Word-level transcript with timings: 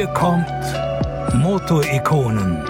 Hier 0.00 0.08
kommt 0.14 0.46
Motorikonen. 1.34 2.64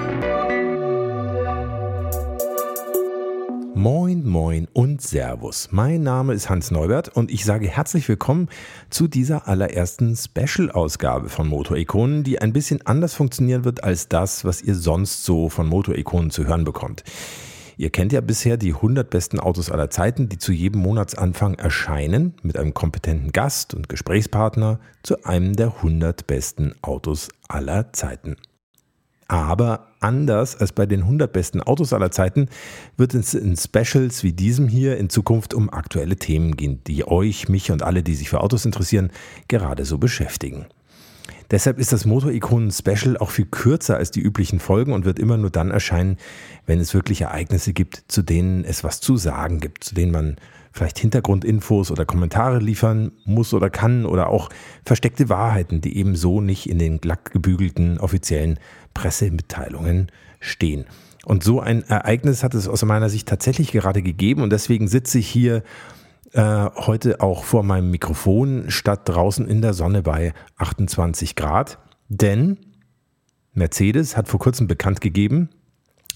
Moin, 3.73 4.27
moin 4.27 4.67
und 4.73 5.01
Servus. 5.01 5.69
Mein 5.71 6.03
Name 6.03 6.35
ist 6.35 6.51
Hans 6.51 6.73
Neubert 6.73 7.11
und 7.11 7.31
ich 7.31 7.45
sage 7.45 7.69
herzlich 7.69 8.09
willkommen 8.09 8.49
zu 8.91 9.07
dieser 9.07 9.47
allerersten 9.47 10.17
Special-Ausgabe 10.17 11.29
von 11.29 11.47
Motorikonen, 11.47 12.25
die 12.25 12.41
ein 12.41 12.53
bisschen 12.53 12.85
anders 12.85 13.15
funktionieren 13.15 13.65
wird 13.65 13.85
als 13.85 14.09
das, 14.09 14.45
was 14.45 14.61
ihr 14.61 14.75
sonst 14.75 15.23
so 15.23 15.49
von 15.49 15.69
Motorikonen 15.69 16.33
zu 16.33 16.49
hören 16.49 16.65
bekommt. 16.65 17.05
Ihr 17.81 17.89
kennt 17.89 18.13
ja 18.13 18.21
bisher 18.21 18.59
die 18.59 18.75
100 18.75 19.09
besten 19.09 19.41
Autos 19.41 19.71
aller 19.71 19.89
Zeiten, 19.89 20.29
die 20.29 20.37
zu 20.37 20.53
jedem 20.53 20.83
Monatsanfang 20.83 21.55
erscheinen, 21.55 22.35
mit 22.43 22.59
einem 22.59 22.75
kompetenten 22.75 23.33
Gast 23.33 23.73
und 23.73 23.89
Gesprächspartner 23.89 24.81
zu 25.03 25.25
einem 25.25 25.57
der 25.57 25.77
100 25.77 26.27
besten 26.27 26.75
Autos 26.83 27.31
aller 27.49 27.91
Zeiten. 27.95 28.37
Aber 29.29 29.87
anders 30.01 30.57
als 30.57 30.73
bei 30.73 30.85
den 30.85 31.05
100 31.05 31.33
besten 31.33 31.63
Autos 31.63 31.95
aller 31.95 32.11
Zeiten 32.11 32.51
wird 32.99 33.15
es 33.15 33.33
in 33.33 33.57
Specials 33.57 34.25
wie 34.25 34.35
diesem 34.35 34.69
hier 34.69 34.99
in 34.99 35.09
Zukunft 35.09 35.55
um 35.55 35.71
aktuelle 35.71 36.17
Themen 36.17 36.57
gehen, 36.57 36.85
die 36.87 37.09
euch, 37.09 37.49
mich 37.49 37.73
und 37.73 37.83
alle, 37.83 38.03
die 38.03 38.15
sich 38.15 38.29
für 38.29 38.43
Autos 38.43 38.67
interessieren, 38.67 39.11
gerade 39.49 39.87
so 39.87 39.97
beschäftigen. 39.97 40.67
Deshalb 41.51 41.79
ist 41.79 41.93
das 41.93 42.05
Motorikonen-Special 42.05 43.17
auch 43.19 43.31
viel 43.31 43.47
kürzer 43.47 43.97
als 43.97 44.11
die 44.11 44.21
üblichen 44.21 44.61
Folgen 44.61 44.93
und 44.93 45.05
wird 45.05 45.19
immer 45.19 45.37
nur 45.37 45.51
dann 45.51 45.71
erscheinen, 45.71 46.17
wenn 46.67 46.79
es 46.79 46.95
wirklich 46.95 47.23
Ereignisse 47.23 47.73
gibt, 47.73 48.05
zu 48.09 48.23
denen 48.23 48.65
es 48.65 48.85
was 48.85 49.01
zu 49.01 49.17
sagen 49.17 49.61
gibt, 49.61 49.83
zu 49.83 49.95
denen 49.95 50.13
man 50.13 50.37
vielleicht 50.73 50.99
Hintergrundinfos 51.01 51.91
oder 51.91 52.05
Kommentare 52.05 52.59
liefern 52.59 53.11
muss 53.25 53.53
oder 53.53 53.71
kann 53.71 54.07
oder 54.07 54.29
auch 54.29 54.51
versteckte 54.85 55.29
Wahrheiten, 55.29 55.81
die 55.81 55.97
eben 55.97 56.15
so 56.15 56.41
nicht 56.41 56.69
in 56.69 56.79
den 56.79 57.01
glatt 57.01 57.33
gebügelten 57.33 57.99
offiziellen 57.99 58.61
Pressemitteilungen 58.95 60.13
stehen. 60.39 60.85
Und 61.25 61.43
so 61.43 61.61
ein 61.61 61.83
Ereignis 61.89 62.43
hat 62.45 62.55
es 62.55 62.69
aus 62.69 62.85
meiner 62.85 63.11
Sicht 63.11 63.29
tatsächlich 63.29 63.73
gerade 63.73 64.03
gegeben 64.03 64.43
und 64.43 64.51
deswegen 64.51 64.89
sitze 64.89 65.19
ich 65.19 65.29
hier 65.29 65.63
äh, 66.33 66.71
heute 66.77 67.21
auch 67.21 67.45
vor 67.45 67.63
meinem 67.63 67.91
Mikrofon 67.91 68.71
statt 68.71 69.09
draußen 69.09 69.47
in 69.47 69.63
der 69.63 69.75
Sonne 69.75 70.03
bei 70.03 70.33
28 70.57 71.37
Grad. 71.37 71.79
Denn 72.09 72.59
Mercedes 73.53 74.17
hat 74.17 74.29
vor 74.29 74.41
kurzem 74.41 74.67
bekannt 74.67 75.01
gegeben, 75.01 75.51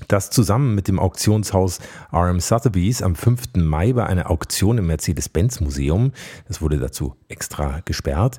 dass 0.09 0.31
zusammen 0.31 0.75
mit 0.75 0.89
dem 0.89 0.99
Auktionshaus 0.99 1.79
RM 2.13 2.41
Sotheby's 2.41 3.03
am 3.03 3.15
5. 3.15 3.57
Mai 3.57 3.93
bei 3.93 4.07
einer 4.07 4.31
Auktion 4.31 4.79
im 4.79 4.87
Mercedes-Benz-Museum, 4.87 6.13
das 6.49 6.61
wurde 6.61 6.79
dazu 6.79 7.17
extra 7.29 7.81
gesperrt, 7.85 8.39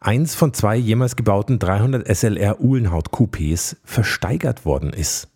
eins 0.00 0.34
von 0.34 0.52
zwei 0.52 0.76
jemals 0.76 1.16
gebauten 1.16 1.58
300 1.58 2.06
SLR 2.06 2.60
Uhlenhaut-Coupés 2.60 3.76
versteigert 3.84 4.64
worden 4.64 4.92
ist. 4.92 5.28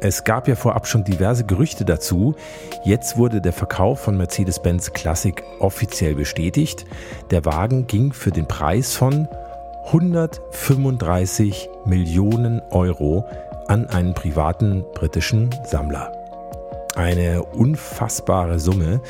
Es 0.00 0.22
gab 0.22 0.46
ja 0.46 0.54
vorab 0.54 0.86
schon 0.86 1.02
diverse 1.02 1.44
Gerüchte 1.44 1.84
dazu. 1.84 2.36
Jetzt 2.84 3.16
wurde 3.16 3.40
der 3.40 3.52
Verkauf 3.52 4.00
von 4.00 4.16
Mercedes-Benz 4.16 4.92
Classic 4.92 5.42
offiziell 5.58 6.14
bestätigt. 6.14 6.84
Der 7.32 7.44
Wagen 7.44 7.88
ging 7.88 8.12
für 8.12 8.30
den 8.30 8.46
Preis 8.46 8.94
von 8.94 9.26
135 9.86 11.68
Millionen 11.84 12.62
Euro 12.70 13.26
an 13.66 13.86
einen 13.86 14.14
privaten 14.14 14.84
britischen 14.94 15.50
Sammler. 15.64 16.12
Eine 16.94 17.42
unfassbare 17.42 18.60
Summe, 18.60 19.00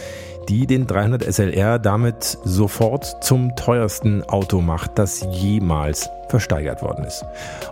die 0.49 0.67
den 0.67 0.87
300 0.87 1.23
SLR 1.23 1.79
damit 1.79 2.39
sofort 2.45 3.23
zum 3.23 3.55
teuersten 3.55 4.23
Auto 4.25 4.61
macht, 4.61 4.99
das 4.99 5.27
jemals 5.31 6.09
versteigert 6.29 6.83
worden 6.83 7.05
ist. 7.05 7.25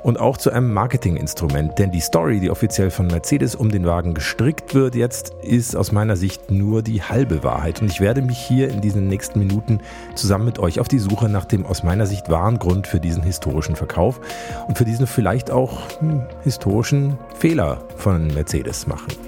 Und 0.02 0.18
auch 0.18 0.36
zu 0.36 0.50
einem 0.50 0.72
Marketinginstrument, 0.72 1.78
denn 1.78 1.90
die 1.90 2.00
Story, 2.00 2.40
die 2.40 2.50
offiziell 2.50 2.90
von 2.90 3.06
Mercedes 3.06 3.54
um 3.54 3.70
den 3.70 3.86
Wagen 3.86 4.14
gestrickt 4.14 4.74
wird 4.74 4.94
jetzt, 4.94 5.32
ist 5.42 5.76
aus 5.76 5.92
meiner 5.92 6.16
Sicht 6.16 6.50
nur 6.50 6.82
die 6.82 7.02
halbe 7.02 7.42
Wahrheit. 7.42 7.82
Und 7.82 7.90
ich 7.90 8.00
werde 8.00 8.22
mich 8.22 8.38
hier 8.38 8.70
in 8.70 8.80
diesen 8.80 9.08
nächsten 9.08 9.38
Minuten 9.38 9.80
zusammen 10.14 10.46
mit 10.46 10.58
euch 10.58 10.80
auf 10.80 10.88
die 10.88 10.98
Suche 10.98 11.28
nach 11.28 11.44
dem 11.44 11.66
aus 11.66 11.82
meiner 11.82 12.06
Sicht 12.06 12.30
wahren 12.30 12.58
Grund 12.58 12.86
für 12.86 13.00
diesen 13.00 13.22
historischen 13.22 13.76
Verkauf 13.76 14.20
und 14.68 14.78
für 14.78 14.84
diesen 14.84 15.06
vielleicht 15.06 15.50
auch 15.50 16.00
hm, 16.00 16.22
historischen 16.42 17.18
Fehler 17.38 17.82
von 17.96 18.28
Mercedes 18.28 18.86
machen. 18.86 19.25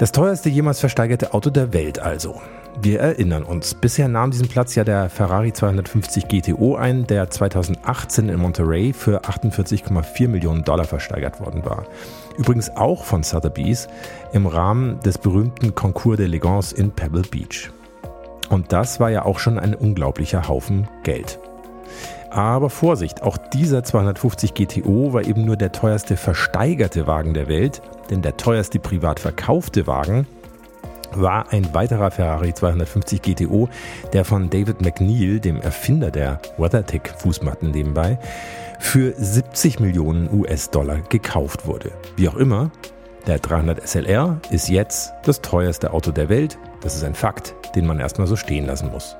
Das 0.00 0.12
teuerste 0.12 0.48
jemals 0.48 0.80
versteigerte 0.80 1.34
Auto 1.34 1.50
der 1.50 1.74
Welt 1.74 1.98
also. 1.98 2.40
Wir 2.80 3.00
erinnern 3.00 3.42
uns, 3.42 3.74
bisher 3.74 4.08
nahm 4.08 4.30
diesen 4.30 4.48
Platz 4.48 4.74
ja 4.74 4.82
der 4.82 5.10
Ferrari 5.10 5.52
250 5.52 6.26
GTO 6.26 6.74
ein, 6.74 7.06
der 7.06 7.28
2018 7.28 8.30
in 8.30 8.40
Monterey 8.40 8.94
für 8.94 9.24
48,4 9.24 10.26
Millionen 10.26 10.64
Dollar 10.64 10.86
versteigert 10.86 11.38
worden 11.40 11.66
war. 11.66 11.84
Übrigens 12.38 12.74
auch 12.78 13.04
von 13.04 13.22
Sotheby's 13.22 13.88
im 14.32 14.46
Rahmen 14.46 14.98
des 15.00 15.18
berühmten 15.18 15.74
Concours 15.74 16.18
d'Elegance 16.18 16.74
in 16.74 16.92
Pebble 16.92 17.24
Beach. 17.30 17.70
Und 18.48 18.72
das 18.72 19.00
war 19.00 19.10
ja 19.10 19.26
auch 19.26 19.38
schon 19.38 19.58
ein 19.58 19.74
unglaublicher 19.74 20.48
Haufen 20.48 20.88
Geld. 21.02 21.38
Aber 22.30 22.70
Vorsicht, 22.70 23.22
auch 23.22 23.36
dieser 23.36 23.84
250 23.84 24.54
GTO 24.54 25.12
war 25.12 25.26
eben 25.26 25.44
nur 25.44 25.56
der 25.56 25.72
teuerste 25.72 26.16
versteigerte 26.16 27.06
Wagen 27.06 27.34
der 27.34 27.48
Welt, 27.48 27.82
denn 28.10 28.22
der 28.22 28.36
teuerste 28.36 28.78
privat 28.78 29.20
verkaufte 29.20 29.86
Wagen 29.86 30.26
war 31.12 31.52
ein 31.52 31.74
weiterer 31.74 32.10
Ferrari 32.10 32.54
250 32.54 33.22
GTO, 33.22 33.68
der 34.12 34.24
von 34.24 34.50
David 34.50 34.80
McNeil, 34.80 35.40
dem 35.40 35.60
Erfinder 35.60 36.10
der 36.10 36.40
WeatherTech 36.56 37.02
Fußmatten 37.18 37.70
nebenbei, 37.70 38.18
für 38.78 39.12
70 39.16 39.80
Millionen 39.80 40.32
US-Dollar 40.32 41.00
gekauft 41.08 41.66
wurde. 41.66 41.92
Wie 42.16 42.28
auch 42.28 42.36
immer, 42.36 42.70
der 43.26 43.38
300 43.38 43.86
SLR 43.86 44.40
ist 44.50 44.68
jetzt 44.68 45.12
das 45.24 45.40
teuerste 45.40 45.92
Auto 45.92 46.10
der 46.10 46.28
Welt. 46.28 46.58
Das 46.80 46.94
ist 46.94 47.04
ein 47.04 47.14
Fakt, 47.14 47.54
den 47.74 47.86
man 47.86 48.00
erstmal 48.00 48.26
so 48.26 48.36
stehen 48.36 48.66
lassen 48.66 48.90
muss. 48.90 49.16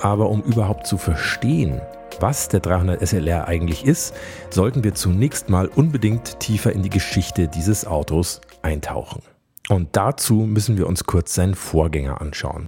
Aber 0.00 0.30
um 0.30 0.42
überhaupt 0.42 0.86
zu 0.86 0.96
verstehen, 0.96 1.80
was 2.20 2.48
der 2.48 2.60
300 2.60 3.06
SLR 3.06 3.48
eigentlich 3.48 3.84
ist, 3.84 4.14
sollten 4.50 4.84
wir 4.84 4.94
zunächst 4.94 5.48
mal 5.48 5.68
unbedingt 5.68 6.40
tiefer 6.40 6.72
in 6.72 6.82
die 6.82 6.90
Geschichte 6.90 7.48
dieses 7.48 7.86
Autos 7.86 8.40
eintauchen. 8.62 9.22
Und 9.68 9.96
dazu 9.96 10.34
müssen 10.34 10.78
wir 10.78 10.86
uns 10.86 11.04
kurz 11.04 11.34
seinen 11.34 11.54
Vorgänger 11.54 12.20
anschauen. 12.20 12.66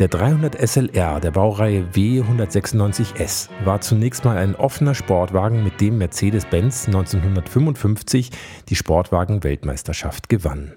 Der 0.00 0.08
300 0.08 0.56
SLR 0.66 1.20
der 1.20 1.30
Baureihe 1.30 1.84
W196S 1.92 3.50
war 3.66 3.82
zunächst 3.82 4.24
mal 4.24 4.38
ein 4.38 4.54
offener 4.54 4.94
Sportwagen, 4.94 5.62
mit 5.62 5.78
dem 5.82 5.98
Mercedes-Benz 5.98 6.86
1955 6.86 8.30
die 8.70 8.76
Sportwagen-Weltmeisterschaft 8.76 10.30
gewann. 10.30 10.72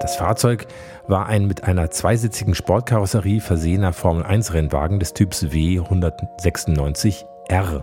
Das 0.00 0.16
Fahrzeug 0.16 0.66
war 1.08 1.26
ein 1.26 1.46
mit 1.46 1.64
einer 1.64 1.90
zweisitzigen 1.90 2.54
Sportkarosserie 2.54 3.40
versehener 3.40 3.92
Formel-1-Rennwagen 3.92 5.00
des 5.00 5.12
Typs 5.12 5.44
W196R. 5.44 7.82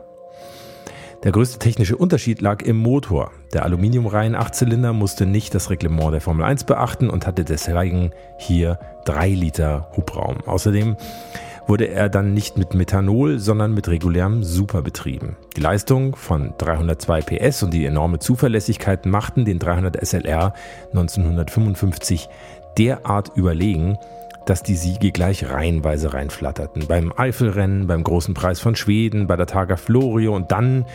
Der 1.24 1.32
größte 1.32 1.60
technische 1.60 1.98
Unterschied 1.98 2.40
lag 2.40 2.62
im 2.62 2.78
Motor. 2.78 3.32
Der 3.54 3.64
Aluminiumreihen-Achtzylinder 3.64 4.94
musste 4.94 5.26
nicht 5.26 5.54
das 5.56 5.70
Reglement 5.70 6.14
der 6.14 6.22
Formel 6.22 6.46
1 6.46 6.64
beachten 6.64 7.10
und 7.10 7.28
hatte 7.28 7.44
deswegen 7.44 8.12
hier 8.38 8.80
3 9.06 9.30
Liter 9.30 9.90
Hubraum. 9.98 10.38
Außerdem 10.46 10.96
wurde 11.68 11.88
er 11.88 12.10
dann 12.10 12.34
nicht 12.34 12.58
mit 12.58 12.74
Methanol, 12.74 13.40
sondern 13.40 13.74
mit 13.74 13.88
regulärem 13.88 14.44
Super 14.44 14.82
betrieben. 14.82 15.36
Die 15.56 15.62
Leistung 15.62 16.16
von 16.16 16.54
302 16.58 17.22
PS 17.22 17.64
und 17.64 17.74
die 17.74 17.86
enorme 17.86 18.20
Zuverlässigkeit 18.20 19.06
machten 19.06 19.46
den 19.46 19.60
300 19.60 20.06
SLR 20.06 20.54
1955 20.92 22.30
derart 22.78 23.32
überlegen, 23.36 23.98
dass 24.46 24.64
die 24.64 24.76
Siege 24.76 25.12
gleich 25.12 25.50
reihenweise 25.50 26.14
reinflatterten. 26.14 26.88
Beim 26.88 27.12
Eifelrennen, 27.16 27.88
beim 27.88 28.04
großen 28.04 28.34
Preis 28.34 28.60
von 28.60 28.76
Schweden, 28.76 29.28
bei 29.28 29.36
der 29.36 29.48
Targa 29.48 29.76
Florio 29.76 30.36
und 30.36 30.52
dann 30.52 30.86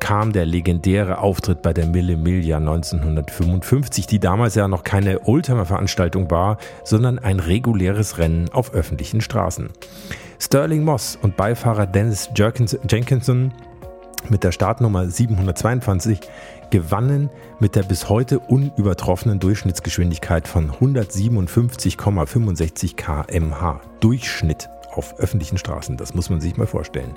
kam 0.00 0.32
der 0.32 0.44
legendäre 0.46 1.18
Auftritt 1.18 1.62
bei 1.62 1.72
der 1.72 1.86
Mille 1.86 2.16
Miglia 2.16 2.58
1955, 2.58 4.06
die 4.06 4.18
damals 4.18 4.54
ja 4.54 4.68
noch 4.68 4.84
keine 4.84 5.26
Oldtimer-Veranstaltung 5.26 6.30
war, 6.30 6.58
sondern 6.84 7.18
ein 7.18 7.40
reguläres 7.40 8.18
Rennen 8.18 8.50
auf 8.52 8.74
öffentlichen 8.74 9.20
Straßen. 9.20 9.70
Sterling 10.38 10.84
Moss 10.84 11.18
und 11.22 11.36
Beifahrer 11.36 11.86
Dennis 11.86 12.30
Jenkinson 12.34 13.52
mit 14.30 14.44
der 14.44 14.52
Startnummer 14.52 15.08
722 15.08 16.20
gewannen 16.70 17.30
mit 17.60 17.76
der 17.76 17.82
bis 17.82 18.08
heute 18.08 18.38
unübertroffenen 18.38 19.38
Durchschnittsgeschwindigkeit 19.38 20.48
von 20.48 20.72
157,65 20.72 22.96
km/h. 22.96 23.80
Durchschnitt 24.00 24.68
auf 24.92 25.18
öffentlichen 25.18 25.58
Straßen. 25.58 25.96
Das 25.96 26.14
muss 26.14 26.30
man 26.30 26.40
sich 26.40 26.56
mal 26.56 26.66
vorstellen. 26.66 27.14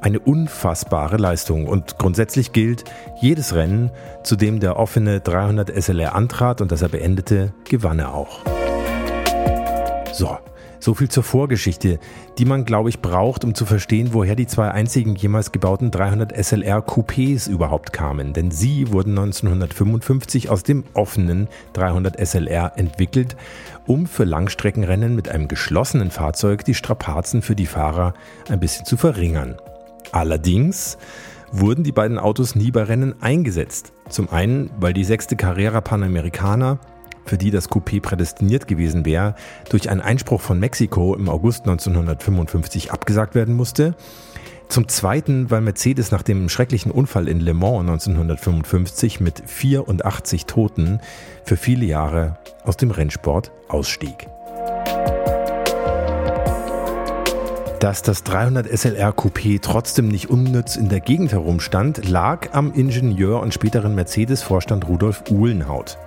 Eine 0.00 0.20
unfassbare 0.20 1.16
Leistung 1.16 1.66
und 1.66 1.98
grundsätzlich 1.98 2.52
gilt, 2.52 2.84
jedes 3.20 3.54
Rennen, 3.54 3.90
zu 4.24 4.36
dem 4.36 4.60
der 4.60 4.76
offene 4.76 5.20
300 5.20 5.70
SLR 5.70 6.14
antrat 6.14 6.60
und 6.60 6.72
das 6.72 6.82
er 6.82 6.88
beendete, 6.88 7.52
gewann 7.68 7.98
er 7.98 8.14
auch. 8.14 8.40
So, 10.12 10.38
so 10.80 10.94
viel 10.94 11.08
zur 11.08 11.22
Vorgeschichte, 11.22 12.00
die 12.38 12.44
man, 12.44 12.64
glaube 12.64 12.88
ich, 12.88 13.00
braucht, 13.00 13.44
um 13.44 13.54
zu 13.54 13.66
verstehen, 13.66 14.08
woher 14.12 14.34
die 14.34 14.46
zwei 14.46 14.70
einzigen 14.70 15.14
jemals 15.14 15.52
gebauten 15.52 15.90
300 15.90 16.32
SLR 16.36 16.80
Coupés 16.80 17.48
überhaupt 17.48 17.92
kamen. 17.92 18.32
Denn 18.32 18.50
sie 18.50 18.90
wurden 18.90 19.10
1955 19.10 20.48
aus 20.48 20.62
dem 20.62 20.84
offenen 20.94 21.48
300 21.74 22.18
SLR 22.18 22.72
entwickelt, 22.76 23.36
um 23.86 24.06
für 24.06 24.24
Langstreckenrennen 24.24 25.14
mit 25.14 25.28
einem 25.28 25.48
geschlossenen 25.48 26.10
Fahrzeug 26.10 26.64
die 26.64 26.74
Strapazen 26.74 27.42
für 27.42 27.54
die 27.54 27.66
Fahrer 27.66 28.14
ein 28.48 28.60
bisschen 28.60 28.86
zu 28.86 28.96
verringern. 28.96 29.56
Allerdings 30.12 30.98
wurden 31.52 31.84
die 31.84 31.92
beiden 31.92 32.18
Autos 32.18 32.54
nie 32.54 32.70
bei 32.70 32.84
Rennen 32.84 33.20
eingesetzt. 33.20 33.92
Zum 34.08 34.30
einen, 34.30 34.70
weil 34.78 34.92
die 34.92 35.04
sechste 35.04 35.36
Carrera 35.36 35.80
Panamericana 35.80 36.78
für 37.24 37.38
die 37.38 37.50
das 37.50 37.70
Coupé 37.70 38.00
prädestiniert 38.00 38.68
gewesen 38.68 39.04
wäre, 39.04 39.34
durch 39.68 39.90
einen 39.90 40.00
Einspruch 40.00 40.40
von 40.40 40.58
Mexiko 40.58 41.14
im 41.14 41.28
August 41.28 41.62
1955 41.62 42.92
abgesagt 42.92 43.34
werden 43.34 43.54
musste. 43.54 43.94
Zum 44.68 44.86
Zweiten, 44.86 45.50
weil 45.50 45.62
Mercedes 45.62 46.12
nach 46.12 46.22
dem 46.22 46.48
schrecklichen 46.48 46.92
Unfall 46.92 47.26
in 47.26 47.40
Le 47.40 47.54
Mans 47.54 47.80
1955 47.80 49.18
mit 49.18 49.42
84 49.44 50.46
Toten 50.46 51.00
für 51.44 51.56
viele 51.56 51.86
Jahre 51.86 52.38
aus 52.62 52.76
dem 52.76 52.92
Rennsport 52.92 53.50
ausstieg. 53.68 54.28
Dass 57.80 58.02
das 58.02 58.22
300 58.24 58.68
SLR 58.68 59.12
Coupé 59.12 59.58
trotzdem 59.60 60.08
nicht 60.08 60.28
unnütz 60.28 60.76
in 60.76 60.90
der 60.90 61.00
Gegend 61.00 61.32
herumstand, 61.32 62.08
lag 62.08 62.50
am 62.52 62.74
Ingenieur 62.74 63.40
und 63.40 63.54
späteren 63.54 63.94
Mercedes-Vorstand 63.94 64.86
Rudolf 64.86 65.24
Uhlenhaut. 65.30 65.98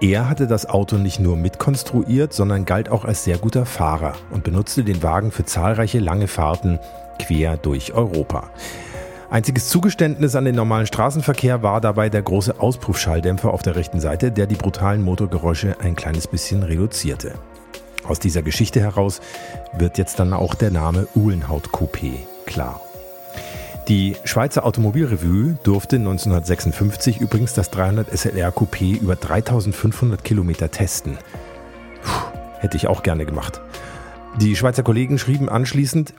Er 0.00 0.28
hatte 0.28 0.46
das 0.46 0.66
Auto 0.66 0.96
nicht 0.96 1.18
nur 1.18 1.36
mitkonstruiert, 1.36 2.32
sondern 2.32 2.64
galt 2.64 2.88
auch 2.88 3.04
als 3.04 3.24
sehr 3.24 3.36
guter 3.36 3.66
Fahrer 3.66 4.12
und 4.30 4.44
benutzte 4.44 4.84
den 4.84 5.02
Wagen 5.02 5.32
für 5.32 5.44
zahlreiche 5.44 5.98
lange 5.98 6.28
Fahrten 6.28 6.78
quer 7.18 7.56
durch 7.56 7.92
Europa. 7.94 8.50
Einziges 9.28 9.68
Zugeständnis 9.68 10.36
an 10.36 10.44
den 10.44 10.54
normalen 10.54 10.86
Straßenverkehr 10.86 11.62
war 11.64 11.80
dabei 11.80 12.08
der 12.08 12.22
große 12.22 12.60
Auspuffschalldämpfer 12.60 13.52
auf 13.52 13.62
der 13.62 13.74
rechten 13.74 13.98
Seite, 13.98 14.30
der 14.30 14.46
die 14.46 14.54
brutalen 14.54 15.02
Motorgeräusche 15.02 15.76
ein 15.80 15.96
kleines 15.96 16.28
bisschen 16.28 16.62
reduzierte. 16.62 17.34
Aus 18.04 18.20
dieser 18.20 18.42
Geschichte 18.42 18.80
heraus 18.80 19.20
wird 19.76 19.98
jetzt 19.98 20.20
dann 20.20 20.32
auch 20.32 20.54
der 20.54 20.70
Name 20.70 21.08
Uhlenhaut 21.14 21.70
Coupé 21.70 22.12
klar. 22.46 22.80
Die 23.88 24.16
Schweizer 24.24 24.66
Automobilrevue 24.66 25.58
durfte 25.62 25.96
1956 25.96 27.20
übrigens 27.22 27.54
das 27.54 27.70
300 27.70 28.10
SLR 28.10 28.52
Coupé 28.52 29.00
über 29.00 29.16
3500 29.16 30.22
Kilometer 30.22 30.70
testen. 30.70 31.16
Puh, 32.02 32.38
hätte 32.58 32.76
ich 32.76 32.86
auch 32.86 33.02
gerne 33.02 33.24
gemacht. 33.24 33.62
Die 34.42 34.56
Schweizer 34.56 34.82
Kollegen 34.82 35.18
schrieben 35.18 35.48
anschließend, 35.48 36.12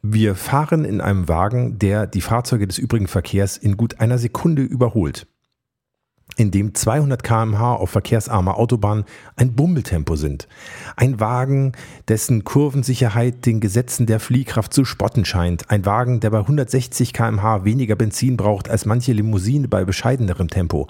wir 0.00 0.34
fahren 0.34 0.86
in 0.86 1.02
einem 1.02 1.28
Wagen, 1.28 1.78
der 1.78 2.06
die 2.06 2.22
Fahrzeuge 2.22 2.66
des 2.66 2.78
übrigen 2.78 3.06
Verkehrs 3.06 3.58
in 3.58 3.76
gut 3.76 4.00
einer 4.00 4.16
Sekunde 4.16 4.62
überholt 4.62 5.26
in 6.38 6.52
dem 6.52 6.72
200 6.72 7.22
km/h 7.22 7.74
auf 7.74 7.90
verkehrsarmer 7.90 8.56
Autobahn 8.56 9.04
ein 9.36 9.54
Bummeltempo 9.54 10.14
sind. 10.14 10.46
Ein 10.94 11.18
Wagen, 11.18 11.72
dessen 12.06 12.44
Kurvensicherheit 12.44 13.44
den 13.44 13.60
Gesetzen 13.60 14.06
der 14.06 14.20
Fliehkraft 14.20 14.72
zu 14.72 14.84
spotten 14.84 15.24
scheint. 15.24 15.68
Ein 15.68 15.84
Wagen, 15.84 16.20
der 16.20 16.30
bei 16.30 16.38
160 16.38 17.12
km/h 17.12 17.64
weniger 17.64 17.96
Benzin 17.96 18.36
braucht 18.36 18.70
als 18.70 18.86
manche 18.86 19.12
Limousine 19.12 19.66
bei 19.66 19.84
bescheidenerem 19.84 20.48
Tempo. 20.48 20.86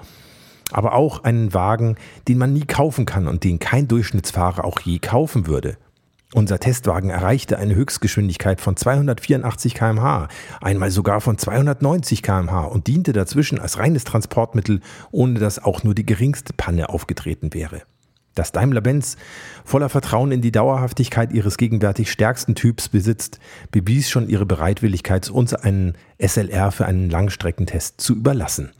Aber 0.70 0.94
auch 0.94 1.24
einen 1.24 1.54
Wagen, 1.54 1.96
den 2.28 2.36
man 2.36 2.52
nie 2.52 2.66
kaufen 2.66 3.06
kann 3.06 3.26
und 3.26 3.42
den 3.42 3.58
kein 3.58 3.88
Durchschnittsfahrer 3.88 4.66
auch 4.66 4.80
je 4.80 4.98
kaufen 4.98 5.46
würde. 5.46 5.78
Unser 6.34 6.60
Testwagen 6.60 7.08
erreichte 7.08 7.58
eine 7.58 7.74
Höchstgeschwindigkeit 7.74 8.60
von 8.60 8.76
284 8.76 9.72
km/h, 9.72 10.28
einmal 10.60 10.90
sogar 10.90 11.22
von 11.22 11.38
290 11.38 12.22
km/h 12.22 12.66
und 12.66 12.86
diente 12.86 13.14
dazwischen 13.14 13.58
als 13.58 13.78
reines 13.78 14.04
Transportmittel, 14.04 14.80
ohne 15.10 15.40
dass 15.40 15.58
auch 15.58 15.84
nur 15.84 15.94
die 15.94 16.04
geringste 16.04 16.52
Panne 16.52 16.90
aufgetreten 16.90 17.54
wäre. 17.54 17.80
Dass 18.34 18.52
Daimler-Benz 18.52 19.16
voller 19.64 19.88
Vertrauen 19.88 20.30
in 20.30 20.42
die 20.42 20.52
Dauerhaftigkeit 20.52 21.32
ihres 21.32 21.56
gegenwärtig 21.56 22.12
stärksten 22.12 22.54
Typs 22.54 22.90
besitzt, 22.90 23.40
bewies 23.70 24.10
schon 24.10 24.28
ihre 24.28 24.44
Bereitwilligkeit, 24.44 25.30
uns 25.30 25.54
einen 25.54 25.94
SLR 26.18 26.72
für 26.72 26.84
einen 26.84 27.08
Langstreckentest 27.08 28.02
zu 28.02 28.14
überlassen. 28.14 28.70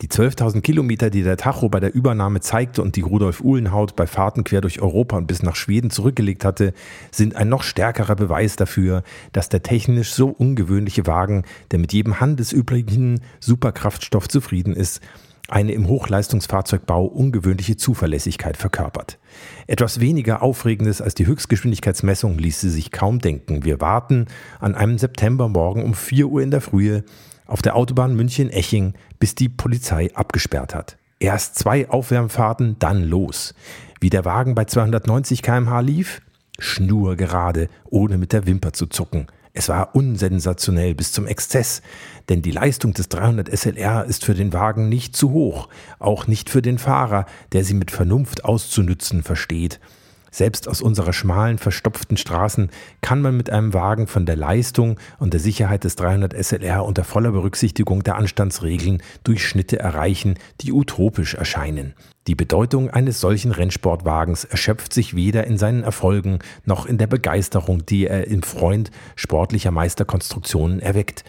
Die 0.00 0.08
12.000 0.08 0.60
Kilometer, 0.60 1.10
die 1.10 1.24
der 1.24 1.36
Tacho 1.36 1.68
bei 1.68 1.80
der 1.80 1.92
Übernahme 1.92 2.40
zeigte 2.40 2.82
und 2.82 2.94
die 2.94 3.00
Rudolf 3.00 3.40
Uhlenhaut 3.40 3.96
bei 3.96 4.06
Fahrten 4.06 4.44
quer 4.44 4.60
durch 4.60 4.80
Europa 4.80 5.16
und 5.16 5.26
bis 5.26 5.42
nach 5.42 5.56
Schweden 5.56 5.90
zurückgelegt 5.90 6.44
hatte, 6.44 6.72
sind 7.10 7.34
ein 7.34 7.48
noch 7.48 7.64
stärkerer 7.64 8.14
Beweis 8.14 8.54
dafür, 8.54 9.02
dass 9.32 9.48
der 9.48 9.64
technisch 9.64 10.12
so 10.12 10.28
ungewöhnliche 10.28 11.08
Wagen, 11.08 11.42
der 11.72 11.80
mit 11.80 11.92
jedem 11.92 12.20
handelsüblichen 12.20 13.22
Superkraftstoff 13.40 14.28
zufrieden 14.28 14.76
ist, 14.76 15.00
eine 15.48 15.72
im 15.72 15.88
Hochleistungsfahrzeugbau 15.88 17.04
ungewöhnliche 17.06 17.76
Zuverlässigkeit 17.76 18.56
verkörpert. 18.56 19.18
Etwas 19.66 19.98
weniger 19.98 20.42
Aufregendes 20.42 21.00
als 21.00 21.14
die 21.14 21.26
Höchstgeschwindigkeitsmessung 21.26 22.38
ließe 22.38 22.68
sich 22.70 22.92
kaum 22.92 23.18
denken. 23.18 23.64
Wir 23.64 23.80
warten 23.80 24.26
an 24.60 24.74
einem 24.74 24.98
Septembermorgen 24.98 25.82
um 25.82 25.94
4 25.94 26.28
Uhr 26.28 26.42
in 26.42 26.50
der 26.50 26.60
Frühe 26.60 27.02
auf 27.48 27.62
der 27.62 27.74
Autobahn 27.74 28.14
München-Eching, 28.14 28.94
bis 29.18 29.34
die 29.34 29.48
Polizei 29.48 30.14
abgesperrt 30.14 30.76
hat. 30.76 30.96
Erst 31.18 31.56
zwei 31.56 31.88
Aufwärmfahrten, 31.88 32.76
dann 32.78 33.02
los. 33.02 33.54
Wie 34.00 34.10
der 34.10 34.24
Wagen 34.24 34.54
bei 34.54 34.66
290 34.66 35.42
km/h 35.42 35.80
lief? 35.80 36.22
Schnurgerade, 36.60 37.68
ohne 37.90 38.18
mit 38.18 38.32
der 38.32 38.46
Wimper 38.46 38.72
zu 38.72 38.86
zucken. 38.86 39.26
Es 39.52 39.68
war 39.68 39.96
unsensationell 39.96 40.94
bis 40.94 41.10
zum 41.10 41.26
Exzess, 41.26 41.82
denn 42.28 42.42
die 42.42 42.52
Leistung 42.52 42.92
des 42.92 43.08
300 43.08 43.48
SLR 43.48 44.04
ist 44.04 44.24
für 44.24 44.34
den 44.34 44.52
Wagen 44.52 44.88
nicht 44.88 45.16
zu 45.16 45.32
hoch, 45.32 45.68
auch 45.98 46.28
nicht 46.28 46.50
für 46.50 46.62
den 46.62 46.78
Fahrer, 46.78 47.26
der 47.50 47.64
sie 47.64 47.74
mit 47.74 47.90
Vernunft 47.90 48.44
auszunützen 48.44 49.24
versteht. 49.24 49.80
Selbst 50.30 50.68
aus 50.68 50.82
unserer 50.82 51.12
schmalen, 51.12 51.58
verstopften 51.58 52.16
Straßen 52.16 52.70
kann 53.00 53.22
man 53.22 53.36
mit 53.36 53.50
einem 53.50 53.74
Wagen 53.74 54.06
von 54.06 54.26
der 54.26 54.36
Leistung 54.36 54.98
und 55.18 55.32
der 55.32 55.40
Sicherheit 55.40 55.84
des 55.84 55.96
300 55.96 56.34
SLR 56.34 56.84
unter 56.84 57.04
voller 57.04 57.32
Berücksichtigung 57.32 58.02
der 58.02 58.16
Anstandsregeln 58.16 59.02
Durchschnitte 59.24 59.78
erreichen, 59.78 60.34
die 60.60 60.72
utopisch 60.72 61.34
erscheinen. 61.34 61.94
Die 62.26 62.34
Bedeutung 62.34 62.90
eines 62.90 63.20
solchen 63.20 63.52
Rennsportwagens 63.52 64.44
erschöpft 64.44 64.92
sich 64.92 65.16
weder 65.16 65.46
in 65.46 65.56
seinen 65.56 65.82
Erfolgen 65.82 66.40
noch 66.66 66.84
in 66.84 66.98
der 66.98 67.06
Begeisterung, 67.06 67.86
die 67.86 68.06
er 68.06 68.26
im 68.26 68.42
Freund 68.42 68.90
sportlicher 69.16 69.70
Meisterkonstruktionen 69.70 70.80
erweckt. 70.80 71.24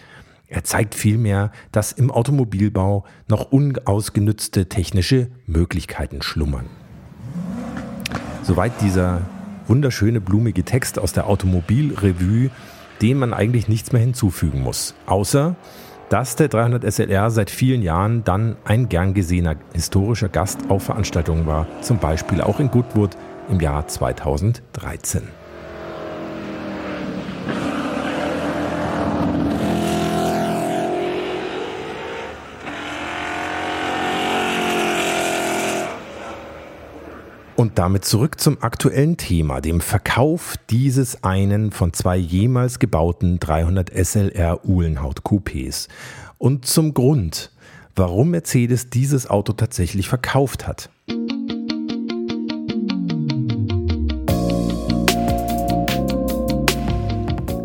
Er 0.47 0.63
zeigt 0.63 0.95
vielmehr, 0.95 1.51
dass 1.71 1.91
im 1.93 2.11
Automobilbau 2.11 3.05
noch 3.27 3.51
unausgenützte 3.51 4.67
technische 4.67 5.29
Möglichkeiten 5.45 6.21
schlummern. 6.21 6.65
Soweit 8.49 8.81
dieser 8.81 9.21
wunderschöne 9.67 10.19
blumige 10.19 10.63
Text 10.63 10.97
aus 10.97 11.13
der 11.13 11.27
Automobilrevue, 11.27 12.49
dem 12.99 13.19
man 13.19 13.31
eigentlich 13.31 13.67
nichts 13.67 13.91
mehr 13.91 14.01
hinzufügen 14.01 14.61
muss. 14.63 14.95
Außer, 15.05 15.55
dass 16.09 16.35
der 16.35 16.47
300 16.47 16.83
SLR 16.91 17.29
seit 17.29 17.51
vielen 17.51 17.83
Jahren 17.83 18.23
dann 18.23 18.55
ein 18.65 18.89
gern 18.89 19.13
gesehener 19.13 19.55
historischer 19.75 20.29
Gast 20.29 20.61
auf 20.67 20.81
Veranstaltungen 20.81 21.45
war, 21.45 21.67
zum 21.81 21.99
Beispiel 21.99 22.41
auch 22.41 22.59
in 22.59 22.71
Goodwood 22.71 23.11
im 23.51 23.59
Jahr 23.59 23.87
2013. 23.87 25.21
Und 37.59 37.77
damit 37.77 38.05
zurück 38.05 38.39
zum 38.39 38.63
aktuellen 38.63 39.17
Thema, 39.17 39.59
dem 39.59 39.81
Verkauf 39.81 40.55
dieses 40.69 41.25
einen 41.25 41.73
von 41.73 41.91
zwei 41.91 42.15
jemals 42.15 42.79
gebauten 42.79 43.37
300 43.37 43.89
SLR 43.89 44.65
Uhlenhaut 44.65 45.23
Coupés. 45.23 45.89
Und 46.37 46.65
zum 46.65 46.93
Grund, 46.93 47.51
warum 47.97 48.29
Mercedes 48.29 48.89
dieses 48.89 49.29
Auto 49.29 49.51
tatsächlich 49.51 50.07
verkauft 50.07 50.67
hat. 50.67 50.89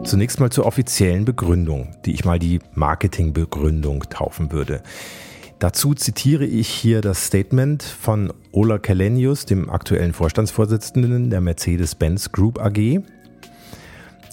Zunächst 0.02 0.40
mal 0.40 0.50
zur 0.50 0.66
offiziellen 0.66 1.24
Begründung, 1.24 1.94
die 2.04 2.14
ich 2.14 2.24
mal 2.24 2.40
die 2.40 2.58
Marketingbegründung 2.74 4.02
taufen 4.10 4.50
würde. 4.50 4.82
Dazu 5.64 5.94
zitiere 5.94 6.44
ich 6.44 6.68
hier 6.68 7.00
das 7.00 7.25
Statement 7.25 7.83
von 7.83 8.35
Ola 8.52 8.76
Kelenius, 8.76 9.47
dem 9.47 9.71
aktuellen 9.71 10.12
Vorstandsvorsitzenden 10.12 11.30
der 11.30 11.40
Mercedes-Benz 11.40 12.33
Group 12.33 12.61
AG. 12.61 13.00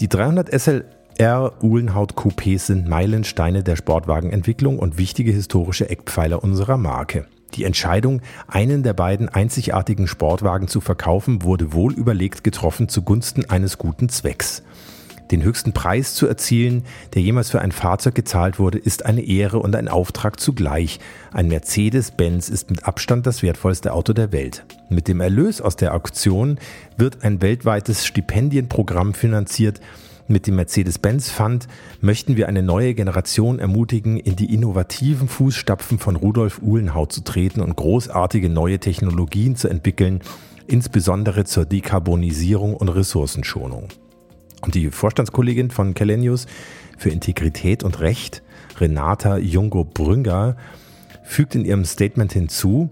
Die 0.02 0.10
300 0.10 0.50
SLR 0.52 1.54
Uhlenhaut 1.64 2.16
Coupés 2.16 2.66
sind 2.66 2.90
Meilensteine 2.90 3.64
der 3.64 3.78
Sportwagenentwicklung 3.78 4.78
und 4.78 4.98
wichtige 4.98 5.32
historische 5.32 5.90
Eckpfeiler 5.90 6.44
unserer 6.44 6.76
Marke. 6.76 7.28
Die 7.54 7.64
Entscheidung, 7.64 8.22
einen 8.50 8.84
der 8.84 8.94
beiden 8.94 9.30
einzigartigen 9.30 10.08
Sportwagen 10.08 10.68
zu 10.68 10.82
verkaufen, 10.82 11.44
wurde 11.44 11.72
wohl 11.72 11.94
überlegt 11.94 12.44
getroffen 12.44 12.90
zugunsten 12.90 13.50
eines 13.50 13.78
guten 13.78 14.10
Zwecks. 14.10 14.64
Den 15.32 15.44
höchsten 15.44 15.72
Preis 15.72 16.14
zu 16.14 16.28
erzielen, 16.28 16.84
der 17.14 17.22
jemals 17.22 17.50
für 17.50 17.62
ein 17.62 17.72
Fahrzeug 17.72 18.16
gezahlt 18.16 18.60
wurde, 18.60 18.78
ist 18.78 19.06
eine 19.06 19.22
Ehre 19.22 19.60
und 19.60 19.76
ein 19.76 19.88
Auftrag 19.88 20.40
zugleich. 20.40 21.00
Ein 21.32 21.48
Mercedes-Benz 21.48 22.50
ist 22.50 22.70
mit 22.70 22.86
Abstand 22.86 23.26
das 23.26 23.42
wertvollste 23.42 23.94
Auto 23.94 24.14
der 24.14 24.32
Welt. 24.32 24.66
Mit 24.90 25.08
dem 25.08 25.22
Erlös 25.22 25.62
aus 25.62 25.78
der 25.78 25.96
Auktion 25.96 26.60
wird 26.98 27.24
ein 27.24 27.42
weltweites 27.42 28.06
Stipendienprogramm 28.06 29.14
finanziert, 29.14 29.80
mit 30.28 30.48
dem 30.48 30.56
Mercedes-Benz 30.56 31.30
Fund 31.30 31.68
möchten 32.00 32.38
wir 32.38 32.48
eine 32.48 32.64
neue 32.64 32.94
Generation 32.94 33.60
ermutigen, 33.60 34.18
in 34.18 34.38
die 34.38 34.54
innovativen 34.54 35.28
Fußstapfen 35.28 36.00
von 36.00 36.16
Rudolf 36.16 36.62
Uhlenhaut 36.62 37.12
zu 37.12 37.22
treten 37.22 37.60
und 37.60 37.76
großartige 37.76 38.48
neue 38.48 38.80
Technologien 38.80 39.58
zu 39.58 39.68
entwickeln, 39.68 40.22
insbesondere 40.68 41.44
zur 41.44 41.66
Dekarbonisierung 41.66 42.76
und 42.76 42.88
Ressourcenschonung. 42.88 43.90
Und 44.62 44.75
die 44.75 44.89
Vorstandskollegin 44.89 45.72
von 45.72 45.94
Kellenius 45.94 46.46
für 46.98 47.10
Integrität 47.10 47.84
und 47.84 48.00
Recht, 48.00 48.44
Renata 48.80 49.38
Jungo-Brünger, 49.38 50.56
fügt 51.24 51.56
in 51.56 51.65
ihrem 51.65 51.86
Statement 51.86 52.34
hinzu, 52.34 52.89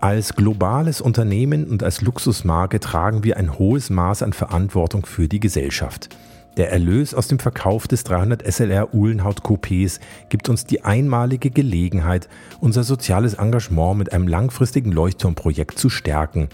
als 0.00 0.34
globales 0.34 1.00
Unternehmen 1.00 1.64
und 1.68 1.84
als 1.84 2.00
Luxusmarke 2.00 2.80
tragen 2.80 3.22
wir 3.22 3.36
ein 3.36 3.56
hohes 3.56 3.88
Maß 3.88 4.24
an 4.24 4.32
Verantwortung 4.32 5.06
für 5.06 5.28
die 5.28 5.38
Gesellschaft. 5.38 6.08
Der 6.56 6.72
Erlös 6.72 7.14
aus 7.14 7.28
dem 7.28 7.38
Verkauf 7.38 7.86
des 7.86 8.02
300 8.04 8.42
SLR 8.44 8.92
Uhlenhaut 8.92 9.42
Coupés 9.42 10.00
gibt 10.28 10.48
uns 10.48 10.66
die 10.66 10.84
einmalige 10.84 11.50
Gelegenheit, 11.50 12.28
unser 12.60 12.82
soziales 12.82 13.34
Engagement 13.34 13.96
mit 13.96 14.12
einem 14.12 14.26
langfristigen 14.26 14.90
Leuchtturmprojekt 14.90 15.78
zu 15.78 15.88
stärken. 15.88 16.48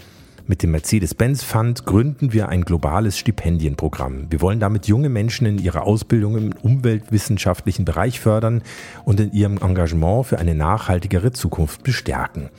Mit 0.49 0.63
dem 0.63 0.71
Mercedes-Benz 0.71 1.43
Fund 1.43 1.85
gründen 1.85 2.33
wir 2.33 2.49
ein 2.49 2.63
globales 2.63 3.19
Stipendienprogramm. 3.19 4.31
Wir 4.31 4.41
wollen 4.41 4.59
damit 4.59 4.87
junge 4.87 5.07
Menschen 5.07 5.45
in 5.45 5.59
ihrer 5.59 5.83
Ausbildung 5.83 6.37
im 6.37 6.53
umweltwissenschaftlichen 6.63 7.85
Bereich 7.85 8.19
fördern 8.19 8.63
und 9.05 9.19
in 9.19 9.31
ihrem 9.31 9.59
Engagement 9.59 10.25
für 10.25 10.39
eine 10.39 10.55
nachhaltigere 10.55 11.31
Zukunft 11.33 11.83
bestärken. 11.83 12.49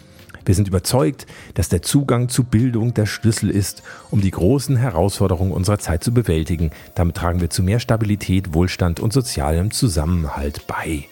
Wir 0.44 0.54
sind 0.54 0.68
überzeugt, 0.68 1.26
dass 1.54 1.68
der 1.68 1.82
Zugang 1.82 2.28
zu 2.28 2.44
Bildung 2.44 2.94
der 2.94 3.06
Schlüssel 3.06 3.50
ist, 3.50 3.82
um 4.12 4.20
die 4.20 4.30
großen 4.30 4.76
Herausforderungen 4.76 5.50
unserer 5.50 5.80
Zeit 5.80 6.04
zu 6.04 6.14
bewältigen. 6.14 6.70
Damit 6.94 7.16
tragen 7.16 7.40
wir 7.40 7.50
zu 7.50 7.64
mehr 7.64 7.80
Stabilität, 7.80 8.54
Wohlstand 8.54 9.00
und 9.00 9.12
sozialem 9.12 9.72
Zusammenhalt 9.72 10.68
bei. 10.68 11.06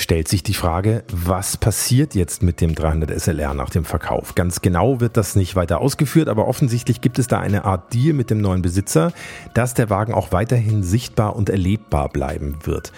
Stellt 0.00 0.28
sich 0.28 0.42
die 0.42 0.54
Frage, 0.54 1.04
was 1.12 1.58
passiert 1.58 2.14
jetzt 2.14 2.42
mit 2.42 2.62
dem 2.62 2.74
300 2.74 3.20
SLR 3.20 3.52
nach 3.52 3.68
dem 3.68 3.84
Verkauf? 3.84 4.34
Ganz 4.34 4.62
genau 4.62 4.98
wird 4.98 5.18
das 5.18 5.36
nicht 5.36 5.56
weiter 5.56 5.82
ausgeführt, 5.82 6.30
aber 6.30 6.48
offensichtlich 6.48 7.02
gibt 7.02 7.18
es 7.18 7.26
da 7.26 7.38
eine 7.38 7.66
Art 7.66 7.92
Deal 7.92 8.14
mit 8.14 8.30
dem 8.30 8.40
neuen 8.40 8.62
Besitzer, 8.62 9.12
dass 9.52 9.74
der 9.74 9.90
Wagen 9.90 10.14
auch 10.14 10.32
weiterhin 10.32 10.82
sichtbar 10.82 11.36
und 11.36 11.50
erlebbar 11.50 12.08
bleiben 12.08 12.56
wird. 12.62 12.94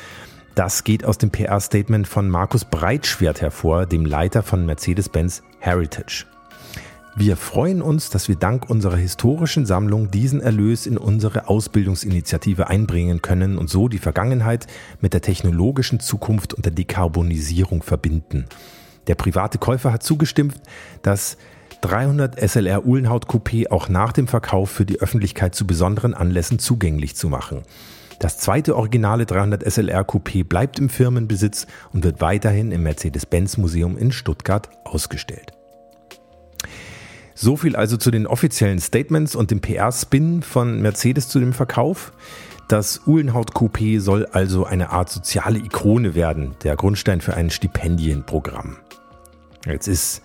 Das 0.54 0.84
geht 0.84 1.04
aus 1.04 1.18
dem 1.18 1.30
PR-Statement 1.32 2.06
von 2.06 2.30
Markus 2.30 2.64
Breitschwert 2.64 3.40
hervor, 3.40 3.84
dem 3.86 4.06
Leiter 4.06 4.44
von 4.44 4.64
Mercedes-Benz 4.64 5.42
Heritage. 5.58 6.26
Wir 7.14 7.36
freuen 7.36 7.82
uns, 7.82 8.08
dass 8.08 8.28
wir 8.28 8.36
dank 8.36 8.70
unserer 8.70 8.96
historischen 8.96 9.66
Sammlung 9.66 10.10
diesen 10.10 10.40
Erlös 10.40 10.86
in 10.86 10.96
unsere 10.96 11.46
Ausbildungsinitiative 11.46 12.68
einbringen 12.68 13.20
können 13.20 13.58
und 13.58 13.68
so 13.68 13.88
die 13.88 13.98
Vergangenheit 13.98 14.66
mit 15.02 15.12
der 15.12 15.20
technologischen 15.20 16.00
Zukunft 16.00 16.54
und 16.54 16.64
der 16.64 16.72
Dekarbonisierung 16.72 17.82
verbinden. 17.82 18.46
Der 19.08 19.14
private 19.14 19.58
Käufer 19.58 19.92
hat 19.92 20.02
zugestimmt, 20.02 20.54
das 21.02 21.36
300 21.82 22.40
SLR 22.40 22.86
Uhlenhaut 22.86 23.26
Coupé 23.26 23.70
auch 23.70 23.90
nach 23.90 24.12
dem 24.12 24.26
Verkauf 24.26 24.70
für 24.70 24.86
die 24.86 25.00
Öffentlichkeit 25.00 25.54
zu 25.54 25.66
besonderen 25.66 26.14
Anlässen 26.14 26.58
zugänglich 26.58 27.14
zu 27.14 27.28
machen. 27.28 27.62
Das 28.20 28.38
zweite 28.38 28.74
originale 28.74 29.26
300 29.26 29.70
SLR 29.70 30.02
Coupé 30.02 30.44
bleibt 30.44 30.78
im 30.78 30.88
Firmenbesitz 30.88 31.66
und 31.92 32.04
wird 32.04 32.22
weiterhin 32.22 32.72
im 32.72 32.84
Mercedes-Benz 32.84 33.58
Museum 33.58 33.98
in 33.98 34.12
Stuttgart 34.12 34.70
ausgestellt. 34.84 35.52
So 37.42 37.56
viel 37.56 37.74
also 37.74 37.96
zu 37.96 38.12
den 38.12 38.28
offiziellen 38.28 38.78
Statements 38.78 39.34
und 39.34 39.50
dem 39.50 39.60
PR-Spin 39.60 40.42
von 40.42 40.80
Mercedes 40.80 41.28
zu 41.28 41.40
dem 41.40 41.52
Verkauf. 41.52 42.12
Das 42.68 43.00
Uhlenhaut 43.04 43.50
Coupé 43.50 43.98
soll 43.98 44.26
also 44.26 44.64
eine 44.64 44.90
Art 44.90 45.10
soziale 45.10 45.58
Ikone 45.58 46.14
werden, 46.14 46.54
der 46.62 46.76
Grundstein 46.76 47.20
für 47.20 47.34
ein 47.34 47.50
Stipendienprogramm. 47.50 48.76
Jetzt 49.66 49.88
ist 49.88 50.22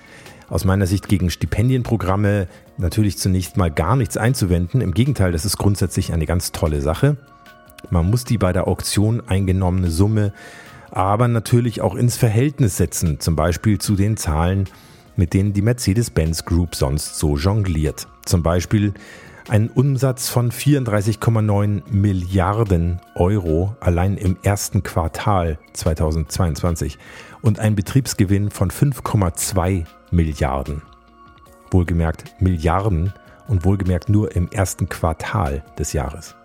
aus 0.47 0.63
meiner 0.63 0.85
Sicht 0.85 1.07
gegen 1.07 1.31
Stipendienprogramme 1.31 2.47
natürlich 2.77 3.17
zunächst 3.17 3.57
mal 3.57 3.71
gar 3.71 3.95
nichts 3.95 4.15
einzuwenden. 4.15 4.81
Im 4.81 4.93
Gegenteil, 4.93 5.31
das 5.31 5.43
ist 5.43 5.57
grundsätzlich 5.57 6.13
eine 6.13 6.27
ganz 6.27 6.51
tolle 6.51 6.81
Sache. 6.81 7.17
Man 7.89 8.07
muss 8.11 8.25
die 8.25 8.37
bei 8.37 8.53
der 8.53 8.67
Auktion 8.67 9.23
eingenommene 9.27 9.89
Summe 9.89 10.33
aber 10.91 11.27
natürlich 11.27 11.81
auch 11.81 11.95
ins 11.95 12.15
Verhältnis 12.15 12.77
setzen, 12.77 13.19
zum 13.19 13.35
Beispiel 13.35 13.79
zu 13.79 13.95
den 13.95 14.17
Zahlen, 14.17 14.69
mit 15.17 15.33
denen 15.33 15.51
die 15.51 15.61
Mercedes-Benz 15.61 16.45
Group 16.45 16.75
sonst 16.75 17.19
so 17.19 17.35
jongliert. 17.35 18.07
Zum 18.25 18.43
Beispiel 18.43 18.93
ein 19.49 19.69
Umsatz 19.69 20.29
von 20.29 20.51
34,9 20.51 21.83
Milliarden 21.89 22.99
Euro 23.15 23.75
allein 23.79 24.17
im 24.17 24.37
ersten 24.43 24.83
Quartal 24.83 25.57
2022 25.73 26.97
und 27.41 27.59
ein 27.59 27.75
Betriebsgewinn 27.75 28.51
von 28.51 28.71
5,2 28.71 29.85
Milliarden. 30.11 30.81
Wohlgemerkt 31.71 32.41
Milliarden 32.41 33.13
und 33.47 33.63
wohlgemerkt 33.63 34.09
nur 34.09 34.35
im 34.35 34.49
ersten 34.51 34.89
Quartal 34.89 35.63
des 35.79 35.93
Jahres. 35.93 36.35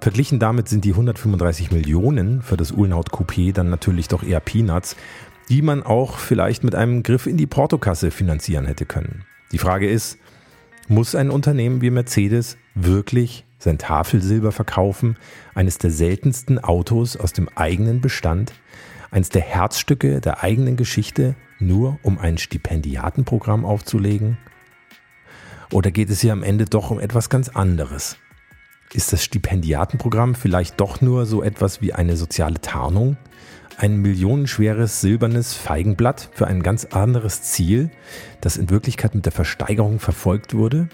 Verglichen 0.00 0.38
damit 0.38 0.68
sind 0.68 0.84
die 0.84 0.90
135 0.90 1.70
Millionen 1.70 2.42
für 2.42 2.56
das 2.56 2.72
Uhlenhaut 2.72 3.10
Coupé 3.10 3.52
dann 3.52 3.70
natürlich 3.70 4.08
doch 4.08 4.22
eher 4.22 4.40
Peanuts, 4.40 4.96
die 5.48 5.62
man 5.62 5.82
auch 5.82 6.18
vielleicht 6.18 6.64
mit 6.64 6.74
einem 6.74 7.02
Griff 7.02 7.26
in 7.26 7.36
die 7.36 7.46
Portokasse 7.46 8.10
finanzieren 8.10 8.66
hätte 8.66 8.86
können. 8.86 9.24
Die 9.52 9.58
Frage 9.58 9.88
ist, 9.88 10.18
muss 10.88 11.14
ein 11.14 11.30
Unternehmen 11.30 11.80
wie 11.80 11.90
Mercedes 11.90 12.56
wirklich 12.74 13.44
sein 13.58 13.78
Tafelsilber 13.78 14.52
verkaufen, 14.52 15.16
eines 15.54 15.78
der 15.78 15.90
seltensten 15.90 16.58
Autos 16.58 17.16
aus 17.16 17.32
dem 17.32 17.48
eigenen 17.54 18.00
Bestand, 18.00 18.52
eines 19.10 19.28
der 19.28 19.42
Herzstücke 19.42 20.20
der 20.20 20.42
eigenen 20.42 20.76
Geschichte, 20.76 21.36
nur 21.60 21.98
um 22.02 22.18
ein 22.18 22.38
Stipendiatenprogramm 22.38 23.64
aufzulegen? 23.64 24.38
Oder 25.70 25.90
geht 25.90 26.10
es 26.10 26.20
hier 26.20 26.32
am 26.32 26.42
Ende 26.42 26.64
doch 26.64 26.90
um 26.90 26.98
etwas 26.98 27.30
ganz 27.30 27.48
anderes? 27.48 28.16
Ist 28.92 29.12
das 29.12 29.24
Stipendiatenprogramm 29.24 30.34
vielleicht 30.34 30.80
doch 30.80 31.00
nur 31.00 31.24
so 31.24 31.42
etwas 31.42 31.80
wie 31.80 31.94
eine 31.94 32.16
soziale 32.16 32.60
Tarnung? 32.60 33.16
Ein 33.76 33.96
millionenschweres 33.96 35.00
silbernes 35.00 35.54
Feigenblatt 35.54 36.28
für 36.32 36.46
ein 36.46 36.62
ganz 36.62 36.84
anderes 36.86 37.42
Ziel, 37.42 37.90
das 38.40 38.56
in 38.56 38.70
Wirklichkeit 38.70 39.14
mit 39.14 39.24
der 39.24 39.32
Versteigerung 39.32 39.98
verfolgt 39.98 40.54
wurde? 40.54 40.88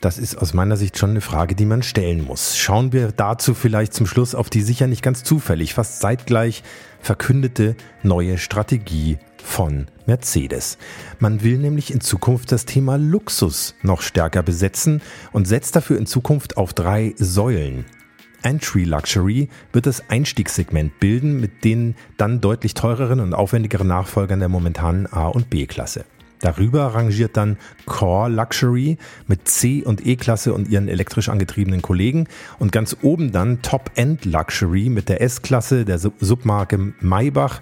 Das 0.00 0.16
ist 0.16 0.36
aus 0.36 0.54
meiner 0.54 0.78
Sicht 0.78 0.96
schon 0.96 1.10
eine 1.10 1.20
Frage, 1.20 1.54
die 1.54 1.66
man 1.66 1.82
stellen 1.82 2.24
muss. 2.24 2.56
Schauen 2.56 2.92
wir 2.92 3.12
dazu 3.12 3.52
vielleicht 3.52 3.92
zum 3.92 4.06
Schluss 4.06 4.34
auf 4.34 4.48
die 4.48 4.62
sicher 4.62 4.86
nicht 4.86 5.02
ganz 5.02 5.24
zufällig, 5.24 5.74
fast 5.74 6.00
zeitgleich 6.00 6.62
verkündete 7.00 7.76
neue 8.02 8.38
Strategie 8.38 9.18
von 9.42 9.86
Mercedes. 10.06 10.78
Man 11.18 11.42
will 11.42 11.58
nämlich 11.58 11.92
in 11.92 12.00
Zukunft 12.00 12.50
das 12.50 12.64
Thema 12.64 12.96
Luxus 12.96 13.74
noch 13.82 14.00
stärker 14.00 14.42
besetzen 14.42 15.02
und 15.32 15.46
setzt 15.46 15.76
dafür 15.76 15.98
in 15.98 16.06
Zukunft 16.06 16.56
auf 16.56 16.72
drei 16.72 17.14
Säulen. 17.18 17.84
Entry 18.42 18.84
Luxury 18.84 19.48
wird 19.72 19.86
das 19.86 20.08
Einstiegssegment 20.08 20.98
bilden 21.00 21.40
mit 21.40 21.64
den 21.64 21.94
dann 22.16 22.40
deutlich 22.40 22.74
teureren 22.74 23.20
und 23.20 23.34
aufwendigeren 23.34 23.88
Nachfolgern 23.88 24.40
der 24.40 24.48
momentanen 24.48 25.06
A- 25.12 25.28
und 25.28 25.50
B-Klasse. 25.50 26.04
Darüber 26.40 26.94
rangiert 26.94 27.36
dann 27.36 27.58
Core 27.84 28.30
Luxury 28.30 28.96
mit 29.26 29.46
C- 29.46 29.84
und 29.84 30.06
E-Klasse 30.06 30.54
und 30.54 30.68
ihren 30.68 30.88
elektrisch 30.88 31.28
angetriebenen 31.28 31.82
Kollegen 31.82 32.26
und 32.58 32.72
ganz 32.72 32.96
oben 33.02 33.30
dann 33.30 33.60
Top-End 33.60 34.24
Luxury 34.24 34.88
mit 34.88 35.08
der 35.10 35.20
S-Klasse, 35.20 35.84
der 35.84 35.98
Submarke 35.98 36.94
Maybach 37.00 37.60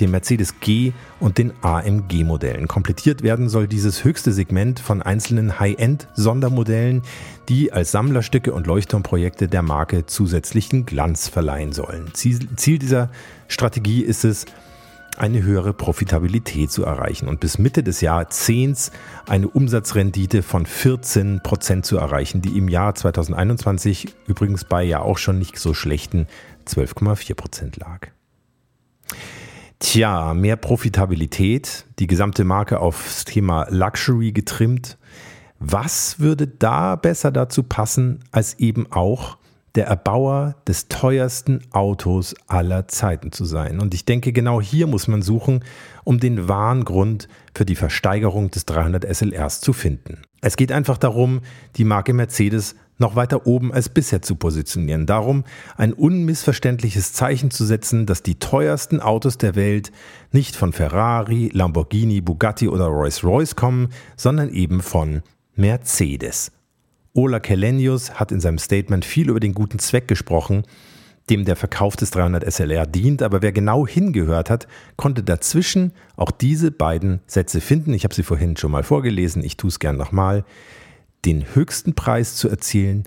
dem 0.00 0.12
Mercedes 0.12 0.60
G 0.60 0.92
und 1.20 1.38
den 1.38 1.52
AMG-Modellen. 1.62 2.68
Komplettiert 2.68 3.22
werden 3.22 3.48
soll 3.48 3.66
dieses 3.66 4.04
höchste 4.04 4.32
Segment 4.32 4.80
von 4.80 5.02
einzelnen 5.02 5.58
High-End-Sondermodellen, 5.58 7.02
die 7.48 7.72
als 7.72 7.90
Sammlerstücke 7.90 8.52
und 8.52 8.66
Leuchtturmprojekte 8.66 9.48
der 9.48 9.62
Marke 9.62 10.06
zusätzlichen 10.06 10.86
Glanz 10.86 11.28
verleihen 11.28 11.72
sollen. 11.72 12.12
Ziel 12.14 12.78
dieser 12.78 13.10
Strategie 13.48 14.02
ist 14.02 14.24
es, 14.24 14.46
eine 15.18 15.42
höhere 15.42 15.72
Profitabilität 15.72 16.70
zu 16.70 16.84
erreichen 16.84 17.28
und 17.28 17.40
bis 17.40 17.58
Mitte 17.58 17.82
des 17.82 18.00
Jahrzehnts 18.00 18.92
eine 19.26 19.48
Umsatzrendite 19.48 20.42
von 20.42 20.64
14 20.64 21.40
Prozent 21.42 21.84
zu 21.84 21.96
erreichen, 21.96 22.40
die 22.40 22.56
im 22.56 22.68
Jahr 22.68 22.94
2021 22.94 24.14
übrigens 24.26 24.64
bei 24.64 24.84
ja 24.84 25.00
auch 25.00 25.18
schon 25.18 25.38
nicht 25.38 25.58
so 25.58 25.74
schlechten 25.74 26.28
12,4 26.68 27.34
Prozent 27.34 27.76
lag. 27.76 28.08
Tja, 29.80 30.34
mehr 30.34 30.56
Profitabilität, 30.56 31.86
die 32.00 32.08
gesamte 32.08 32.42
Marke 32.42 32.80
aufs 32.80 33.24
Thema 33.24 33.66
Luxury 33.70 34.32
getrimmt. 34.32 34.98
Was 35.60 36.18
würde 36.18 36.48
da 36.48 36.96
besser 36.96 37.30
dazu 37.30 37.62
passen, 37.62 38.18
als 38.32 38.54
eben 38.58 38.90
auch 38.90 39.38
der 39.76 39.86
Erbauer 39.86 40.56
des 40.66 40.88
teuersten 40.88 41.60
Autos 41.70 42.34
aller 42.48 42.88
Zeiten 42.88 43.30
zu 43.30 43.44
sein? 43.44 43.78
Und 43.80 43.94
ich 43.94 44.04
denke, 44.04 44.32
genau 44.32 44.60
hier 44.60 44.88
muss 44.88 45.06
man 45.06 45.22
suchen, 45.22 45.64
um 46.02 46.18
den 46.18 46.48
wahren 46.48 46.84
Grund 46.84 47.28
für 47.54 47.64
die 47.64 47.76
Versteigerung 47.76 48.50
des 48.50 48.66
300 48.66 49.04
SLRs 49.04 49.60
zu 49.60 49.72
finden. 49.72 50.22
Es 50.40 50.56
geht 50.56 50.72
einfach 50.72 50.98
darum, 50.98 51.40
die 51.76 51.84
Marke 51.84 52.12
Mercedes 52.12 52.74
noch 52.98 53.16
weiter 53.16 53.46
oben 53.46 53.72
als 53.72 53.88
bisher 53.88 54.22
zu 54.22 54.34
positionieren. 54.34 55.06
Darum 55.06 55.44
ein 55.76 55.92
unmissverständliches 55.92 57.12
Zeichen 57.12 57.50
zu 57.50 57.64
setzen, 57.64 58.06
dass 58.06 58.22
die 58.22 58.38
teuersten 58.38 59.00
Autos 59.00 59.38
der 59.38 59.54
Welt 59.54 59.92
nicht 60.32 60.56
von 60.56 60.72
Ferrari, 60.72 61.50
Lamborghini, 61.52 62.20
Bugatti 62.20 62.68
oder 62.68 62.86
Rolls-Royce 62.86 63.56
kommen, 63.56 63.88
sondern 64.16 64.50
eben 64.50 64.82
von 64.82 65.22
Mercedes. 65.54 66.52
Ola 67.14 67.40
Kelenius 67.40 68.14
hat 68.14 68.30
in 68.30 68.40
seinem 68.40 68.58
Statement 68.58 69.04
viel 69.04 69.28
über 69.30 69.40
den 69.40 69.54
guten 69.54 69.78
Zweck 69.78 70.06
gesprochen, 70.06 70.64
dem 71.30 71.44
der 71.44 71.56
Verkauf 71.56 71.96
des 71.96 72.10
300 72.10 72.50
SLR 72.50 72.86
dient, 72.86 73.22
aber 73.22 73.42
wer 73.42 73.52
genau 73.52 73.86
hingehört 73.86 74.50
hat, 74.50 74.66
konnte 74.96 75.22
dazwischen 75.22 75.92
auch 76.16 76.30
diese 76.30 76.70
beiden 76.70 77.20
Sätze 77.26 77.60
finden. 77.60 77.92
Ich 77.92 78.04
habe 78.04 78.14
sie 78.14 78.22
vorhin 78.22 78.56
schon 78.56 78.70
mal 78.70 78.82
vorgelesen, 78.82 79.42
ich 79.42 79.56
tue 79.56 79.68
es 79.68 79.78
gern 79.78 79.96
nochmal 79.96 80.44
den 81.24 81.54
höchsten 81.54 81.94
Preis 81.94 82.36
zu 82.36 82.48
erzielen, 82.48 83.04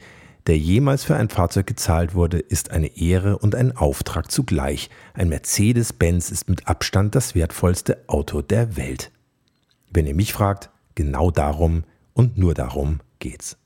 der 0.48 0.58
jemals 0.58 1.03
für 1.03 1.15
ein 1.15 1.30
Fahrzeug 1.30 1.68
gezahlt 1.68 2.15
wurde, 2.15 2.39
ist 2.39 2.72
eine 2.72 2.98
Ehre 2.98 3.38
und 3.38 3.53
ein 3.53 3.77
Auftrag 3.77 4.32
zugleich. 4.32 4.89
Ein 5.13 5.30
Mercedes-Benz 5.30 6.32
ist 6.32 6.50
mit 6.50 6.68
Abstand 6.68 7.13
das 7.15 7.36
wertvollste 7.36 8.03
Auto 8.08 8.41
der 8.41 8.75
Welt. 8.75 9.12
Wenn 9.91 10.08
ihr 10.08 10.15
mich 10.15 10.34
fragt, 10.34 10.72
genau 10.96 11.30
darum 11.30 11.84
und 12.13 12.38
nur 12.38 12.53
darum 12.53 13.01
geht's. 13.20 13.58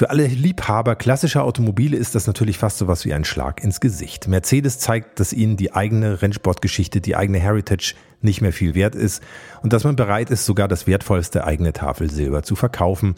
Für 0.00 0.08
alle 0.08 0.26
Liebhaber 0.26 0.96
klassischer 0.96 1.44
Automobile 1.44 1.94
ist 1.94 2.14
das 2.14 2.26
natürlich 2.26 2.56
fast 2.56 2.78
so 2.78 2.88
was 2.88 3.04
wie 3.04 3.12
ein 3.12 3.26
Schlag 3.26 3.62
ins 3.62 3.80
Gesicht. 3.80 4.28
Mercedes 4.28 4.78
zeigt, 4.78 5.20
dass 5.20 5.34
ihnen 5.34 5.58
die 5.58 5.74
eigene 5.74 6.22
Rennsportgeschichte, 6.22 7.02
die 7.02 7.16
eigene 7.16 7.38
Heritage 7.38 7.96
nicht 8.22 8.40
mehr 8.40 8.54
viel 8.54 8.74
wert 8.74 8.94
ist 8.94 9.22
und 9.62 9.74
dass 9.74 9.84
man 9.84 9.96
bereit 9.96 10.30
ist, 10.30 10.46
sogar 10.46 10.68
das 10.68 10.86
wertvollste 10.86 11.44
eigene 11.44 11.74
Tafel 11.74 12.10
Silber 12.10 12.42
zu 12.42 12.56
verkaufen, 12.56 13.14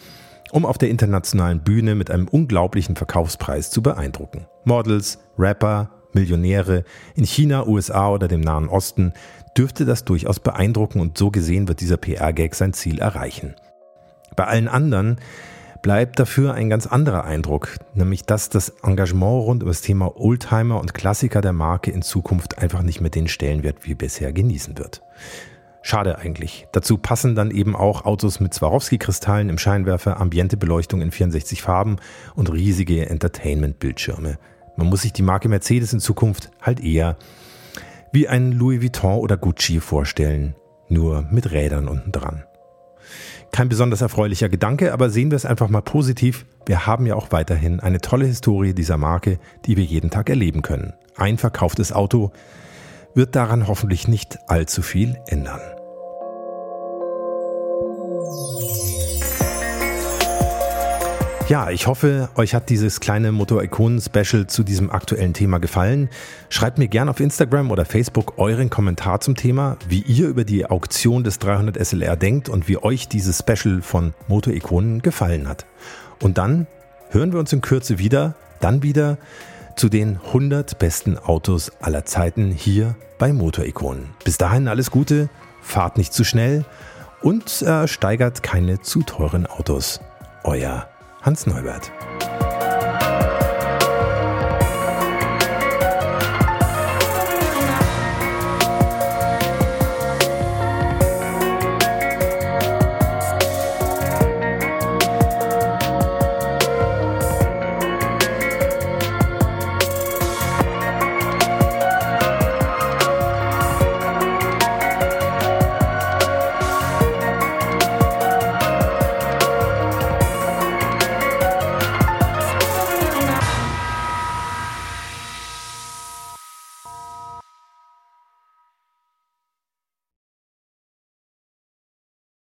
um 0.50 0.66
auf 0.66 0.76
der 0.76 0.90
internationalen 0.90 1.62
Bühne 1.62 1.94
mit 1.94 2.10
einem 2.10 2.26
unglaublichen 2.26 2.96
Verkaufspreis 2.96 3.70
zu 3.70 3.80
beeindrucken. 3.80 4.48
Models, 4.64 5.20
Rapper, 5.38 5.88
Millionäre 6.14 6.82
in 7.14 7.22
China, 7.24 7.64
USA 7.68 8.10
oder 8.10 8.26
dem 8.26 8.40
Nahen 8.40 8.68
Osten 8.68 9.12
dürfte 9.56 9.84
das 9.84 10.04
durchaus 10.04 10.40
beeindrucken 10.40 10.98
und 10.98 11.16
so 11.16 11.30
gesehen 11.30 11.68
wird 11.68 11.80
dieser 11.80 11.96
PR-Gag 11.96 12.56
sein 12.56 12.72
Ziel 12.72 12.98
erreichen. 12.98 13.54
Bei 14.34 14.46
allen 14.46 14.66
anderen 14.66 15.18
bleibt 15.82 16.18
dafür 16.18 16.54
ein 16.54 16.70
ganz 16.70 16.86
anderer 16.86 17.24
Eindruck, 17.24 17.76
nämlich 17.94 18.22
dass 18.22 18.48
das 18.48 18.70
Engagement 18.82 19.46
rund 19.46 19.62
um 19.62 19.68
das 19.68 19.82
Thema 19.82 20.16
Oldtimer 20.16 20.80
und 20.80 20.94
Klassiker 20.94 21.40
der 21.40 21.52
Marke 21.52 21.90
in 21.90 22.02
Zukunft 22.02 22.58
einfach 22.58 22.82
nicht 22.82 23.00
mehr 23.00 23.10
den 23.10 23.28
Stellenwert 23.28 23.78
wie 23.84 23.94
bisher 23.94 24.32
genießen 24.32 24.78
wird. 24.78 25.02
Schade 25.82 26.18
eigentlich. 26.18 26.68
Dazu 26.70 26.96
passen 26.96 27.34
dann 27.34 27.50
eben 27.50 27.74
auch 27.74 28.04
Autos 28.04 28.38
mit 28.38 28.54
Swarovski-Kristallen 28.54 29.48
im 29.48 29.58
Scheinwerfer, 29.58 30.20
Ambientebeleuchtung 30.20 31.02
in 31.02 31.10
64 31.10 31.60
Farben 31.60 31.96
und 32.36 32.52
riesige 32.52 33.10
Entertainment-Bildschirme. 33.10 34.38
Man 34.76 34.86
muss 34.86 35.02
sich 35.02 35.12
die 35.12 35.22
Marke 35.22 35.48
Mercedes 35.48 35.92
in 35.92 35.98
Zukunft 35.98 36.52
halt 36.60 36.78
eher 36.80 37.16
wie 38.12 38.28
ein 38.28 38.52
Louis 38.52 38.80
Vuitton 38.80 39.18
oder 39.18 39.36
Gucci 39.36 39.80
vorstellen, 39.80 40.54
nur 40.88 41.22
mit 41.30 41.50
Rädern 41.50 41.88
unten 41.88 42.12
dran. 42.12 42.44
Kein 43.52 43.68
besonders 43.68 44.00
erfreulicher 44.00 44.48
Gedanke, 44.48 44.94
aber 44.94 45.10
sehen 45.10 45.30
wir 45.30 45.36
es 45.36 45.44
einfach 45.44 45.68
mal 45.68 45.82
positiv. 45.82 46.46
Wir 46.64 46.86
haben 46.86 47.04
ja 47.04 47.16
auch 47.16 47.32
weiterhin 47.32 47.80
eine 47.80 48.00
tolle 48.00 48.24
Historie 48.24 48.72
dieser 48.72 48.96
Marke, 48.96 49.38
die 49.66 49.76
wir 49.76 49.84
jeden 49.84 50.08
Tag 50.08 50.30
erleben 50.30 50.62
können. 50.62 50.94
Ein 51.16 51.36
verkauftes 51.36 51.92
Auto 51.92 52.32
wird 53.14 53.36
daran 53.36 53.68
hoffentlich 53.68 54.08
nicht 54.08 54.38
allzu 54.48 54.80
viel 54.80 55.18
ändern. 55.26 55.60
Ja, 61.52 61.68
ich 61.68 61.86
hoffe, 61.86 62.30
euch 62.36 62.54
hat 62.54 62.70
dieses 62.70 62.98
kleine 62.98 63.30
Motor-Ikonen-Special 63.30 64.46
zu 64.46 64.62
diesem 64.62 64.88
aktuellen 64.90 65.34
Thema 65.34 65.58
gefallen. 65.58 66.08
Schreibt 66.48 66.78
mir 66.78 66.88
gerne 66.88 67.10
auf 67.10 67.20
Instagram 67.20 67.70
oder 67.70 67.84
Facebook 67.84 68.38
euren 68.38 68.70
Kommentar 68.70 69.20
zum 69.20 69.36
Thema, 69.36 69.76
wie 69.86 70.00
ihr 70.00 70.28
über 70.28 70.44
die 70.44 70.64
Auktion 70.64 71.24
des 71.24 71.38
300 71.40 71.76
SLR 71.76 72.16
denkt 72.16 72.48
und 72.48 72.68
wie 72.68 72.78
euch 72.78 73.06
dieses 73.06 73.40
Special 73.40 73.82
von 73.82 74.14
Motor-Ikonen 74.28 75.02
gefallen 75.02 75.46
hat. 75.46 75.66
Und 76.22 76.38
dann 76.38 76.66
hören 77.10 77.34
wir 77.34 77.38
uns 77.40 77.52
in 77.52 77.60
Kürze 77.60 77.98
wieder, 77.98 78.34
dann 78.60 78.82
wieder 78.82 79.18
zu 79.76 79.90
den 79.90 80.20
100 80.28 80.78
besten 80.78 81.18
Autos 81.18 81.70
aller 81.82 82.06
Zeiten 82.06 82.50
hier 82.50 82.96
bei 83.18 83.34
Motor-Ikonen. 83.34 84.08
Bis 84.24 84.38
dahin 84.38 84.68
alles 84.68 84.90
Gute, 84.90 85.28
fahrt 85.60 85.98
nicht 85.98 86.14
zu 86.14 86.24
schnell 86.24 86.64
und 87.20 87.60
äh, 87.60 87.86
steigert 87.86 88.42
keine 88.42 88.80
zu 88.80 89.02
teuren 89.02 89.44
Autos. 89.44 90.00
Euer 90.44 90.88
Hans 91.22 91.46
Neubert. 91.46 91.92